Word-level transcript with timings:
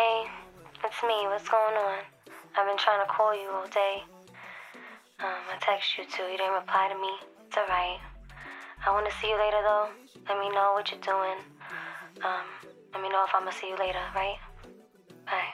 Hey, 0.00 0.24
it's 0.82 1.02
me. 1.02 1.28
What's 1.28 1.46
going 1.50 1.76
on? 1.76 1.98
I've 2.56 2.66
been 2.66 2.78
trying 2.78 3.04
to 3.04 3.12
call 3.12 3.34
you 3.34 3.50
all 3.50 3.66
day. 3.66 4.02
Um, 5.20 5.44
I 5.52 5.58
text 5.60 5.98
you 5.98 6.04
too. 6.04 6.22
You 6.22 6.38
didn't 6.38 6.54
reply 6.54 6.88
to 6.88 6.94
me. 6.98 7.12
It's 7.46 7.58
alright. 7.58 8.00
I 8.86 8.92
want 8.92 9.04
to 9.10 9.12
see 9.20 9.28
you 9.28 9.36
later 9.36 9.60
though. 9.62 9.88
Let 10.26 10.38
me 10.40 10.48
know 10.56 10.72
what 10.72 10.90
you're 10.90 11.04
doing. 11.04 11.36
Um, 12.24 12.48
let 12.94 13.02
me 13.02 13.10
know 13.10 13.22
if 13.28 13.34
I'm 13.34 13.44
gonna 13.44 13.52
see 13.52 13.68
you 13.68 13.76
later, 13.76 14.00
right? 14.16 14.38
Bye. 15.28 15.52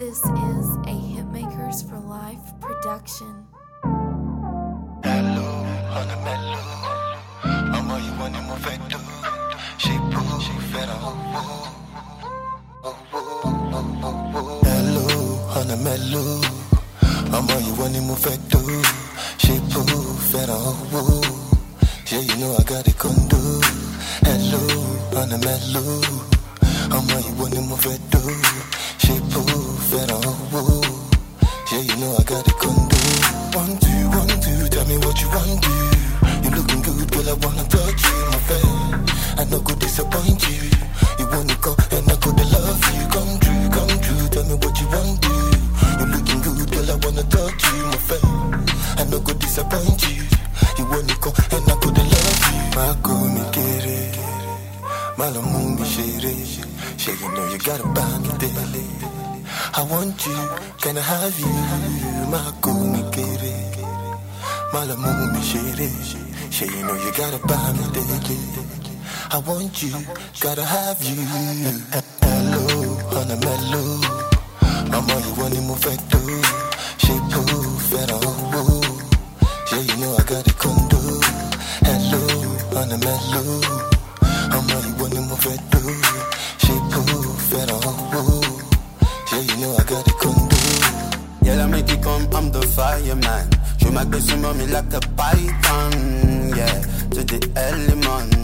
This 0.00 0.18
is 0.18 0.66
a 0.82 0.96
Hitmakers 1.14 1.88
for 1.88 2.00
Life 2.00 2.42
production. 2.60 3.46
Hello, 5.04 5.56
Hello, 15.56 15.64
honey 15.64 15.82
mellow. 15.84 16.40
ọmọ 17.36 17.54
ìwọ 17.68 17.84
ni 17.92 18.00
mo 18.00 18.14
fẹ́ 18.24 18.36
tó 18.50 18.60
ṣe 19.42 19.54
bó 19.72 19.82
fẹ́ràn 20.30 20.60
owó. 20.66 21.20
Yeah, 22.10 22.20
you 22.28 22.36
know 22.40 22.56
I 22.58 22.62
got 22.64 22.86
a 22.88 22.92
condo. 22.92 23.38
Hello, 24.26 24.60
honey 25.14 25.38
mellow. 25.44 26.02
ọmọ 26.96 27.16
ìwọ 27.30 27.44
ni 27.54 27.60
mo 27.68 27.76
fẹ́ 27.84 27.96
tó 28.12 28.20
ṣe 29.02 29.14
bó 29.32 29.42
fẹ́ràn 29.90 30.22
owó. 30.52 30.76
Yeah, 31.72 31.82
you 31.88 31.96
know 32.00 32.16
I 32.20 32.22
got 32.24 32.46
a 32.48 32.52
condo. 32.62 32.96
One, 33.60 33.78
two, 33.78 34.10
one, 34.18 34.40
two, 34.44 34.68
tell 34.68 34.84
me 34.86 34.96
what 34.98 35.16
you 35.22 35.28
want 35.30 35.62
to. 35.64 35.74
Do 36.42 36.48
You 36.48 36.50
looking 36.56 36.82
good, 36.82 37.10
girl, 37.12 37.28
I 37.30 37.32
wanna 37.42 37.64
touch 37.72 38.02
you, 38.04 38.18
my 38.32 38.38
friend. 38.46 39.10
I 39.40 39.44
no 39.50 39.58
go 39.60 39.74
disappoint. 39.74 40.42
You 40.48 40.75
I 46.96 46.98
wanna 47.04 47.22
touch 47.24 47.62
you, 47.66 47.84
my 47.92 47.96
friend. 48.08 48.70
I 48.98 49.04
no 49.10 49.20
go 49.20 49.34
disappoint 49.34 50.00
you. 50.08 50.22
You 50.78 50.86
wanna 50.88 51.12
go 51.20 51.28
and 51.52 51.64
I 51.68 51.74
go 51.76 51.90
to 51.92 52.02
love 52.12 52.40
you. 52.48 52.62
It. 53.84 54.16
My 55.18 55.28
love 55.28 55.44
moon 55.52 55.76
be 55.76 55.84
shady. 55.84 56.46
Shady, 56.96 57.20
you 57.22 57.28
know 57.32 57.44
you 57.52 57.58
gotta 57.58 57.86
buy 57.88 58.18
me 58.18 58.30
daily. 58.38 58.86
I 59.74 59.82
want 59.90 60.24
you, 60.26 60.40
can 60.80 60.96
I 60.96 61.02
have 61.02 61.38
you? 61.38 61.52
It. 61.52 62.30
My 64.72 64.84
love 64.84 64.98
moon 64.98 65.34
be 65.34 65.40
shady. 65.42 65.90
Shady, 66.50 66.78
you 66.78 66.84
know 66.86 66.94
you 66.94 67.12
gotta 67.12 67.38
buy 67.46 67.72
me 67.72 67.84
daily. 67.92 68.40
I 69.32 69.38
want 69.46 69.82
you, 69.82 69.92
gotta 70.40 70.64
have 70.64 71.02
you. 71.04 71.20
Hello, 72.24 72.96
honey 73.12 73.36
mellow. 73.44 74.00
Ọmọ 74.96 75.16
ìwọ 75.28 75.46
ni 75.52 75.60
mo 75.60 75.74
fẹ́ 75.82 75.96
tó. 76.98 77.06
Ṣé 77.06 77.14
kó 77.32 77.42
fẹ́ràn 77.90 78.20
owó? 78.58 78.80
Yeah, 79.72 79.82
you 79.82 79.96
know 80.00 80.16
I 80.18 80.22
got 80.24 80.46
a 80.48 80.52
condo. 80.54 80.98
Hello, 81.86 82.20
honey 82.74 82.96
mellow. 83.04 83.60
Ọmọ 84.56 84.76
ìwọ 84.88 85.06
ni 85.14 85.20
mo 85.28 85.36
fẹ́ 85.44 85.56
tó. 85.70 85.78
Ṣé 86.62 86.74
kó 86.92 87.02
fẹ́ràn 87.50 87.80
owó? 88.18 88.40
Yeah, 89.32 89.42
you 89.48 89.56
know 89.60 89.76
I 89.78 89.84
got 89.84 90.08
a 90.08 90.12
condo. 90.22 90.56
Yeah, 91.42 91.62
I 91.62 91.66
make 91.66 91.92
it 91.92 92.02
come, 92.02 92.26
I'm 92.34 92.50
the 92.50 92.62
fireman. 92.74 93.48
Show 93.80 93.90
my 93.92 94.04
grace 94.04 94.32
on 94.32 94.58
me 94.58 94.66
like 94.66 94.92
a 94.94 95.00
python. 95.18 95.92
Yeah, 96.56 96.80
to 97.12 97.22
the 97.24 97.38
element. 97.56 98.34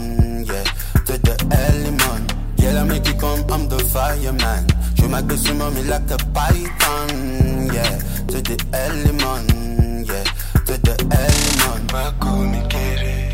My 5.13 5.19
on 5.19 5.73
me 5.75 5.83
like 5.83 6.09
a 6.09 6.17
python. 6.33 7.69
Yeah, 7.71 7.97
to 8.29 8.41
the 8.41 8.57
element. 8.73 10.07
Yeah, 10.09 10.23
to 10.65 10.73
the 10.81 10.95
element. 11.13 11.91
Má 11.93 12.09
kó 12.19 12.31
mi 12.51 12.61
kéré, 12.73 13.29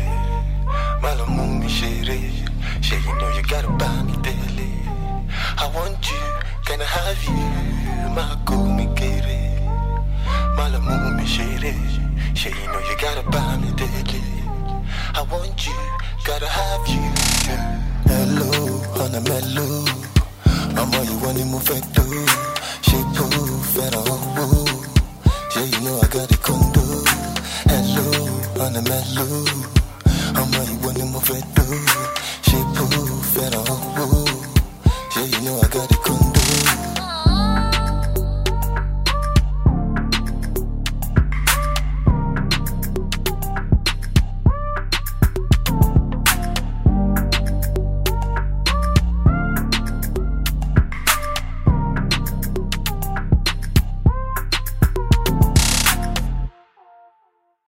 má 1.00 1.10
lọ 1.18 1.24
mú 1.36 1.44
mi 1.60 1.68
ṣeré. 1.68 2.20
Ṣé 2.84 2.96
you 3.04 3.14
know 3.18 3.30
you 3.36 3.42
gotta 3.48 3.70
buy 3.80 4.02
me 4.04 4.14
daily? 4.26 4.72
I 5.56 5.66
want 5.74 6.04
you, 6.10 6.24
can 6.66 6.82
I 6.82 6.84
have 6.84 7.22
you? 7.24 7.48
Má 8.16 8.26
kó 8.44 8.56
mi 8.76 8.86
kéré, 8.98 9.40
má 10.56 10.68
lọ 10.72 10.80
mú 10.86 10.96
mi 11.16 11.24
ṣeré. 11.24 11.72
Ṣé 12.34 12.48
you 12.60 12.66
know 12.72 12.82
you 12.88 12.96
gotta 13.00 13.24
buy 13.32 13.56
me 13.62 13.70
daily? 13.80 14.22
I 15.14 15.22
want 15.32 15.66
you, 15.66 15.78
gotta 16.26 16.48
have 16.58 16.86
you. 16.92 17.04
Hello, 18.04 18.50
honey 18.96 19.20
mellow 19.28 20.19
àmọ́ 20.80 21.00
ìwọ 21.12 21.28
ni 21.36 21.42
you 21.52 21.58
want 21.66 21.84
tó 21.94 22.02
she 22.86 22.98
kó 23.16 23.24
fẹ́ràn 23.72 24.08
owó 24.42 24.60
Yeah, 25.54 25.64
you 25.72 25.80
know 25.84 25.98
I 26.02 26.06
got 26.14 26.30
a 26.32 26.36
condo 26.46 26.82
hello 27.70 28.04
ọ̀nà 28.64 28.80
mẹ́lò 28.88 29.24
àmọ́ 30.40 30.62
ìwọ 30.72 30.88
ni 30.96 31.00
you 31.00 31.20
want 31.26 31.44
tó 31.56 31.64
ṣe 32.46 32.58
kó 32.76 32.84
fẹ́ràn 33.32 33.66
owó. 34.02 34.29